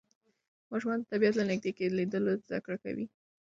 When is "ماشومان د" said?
0.71-1.05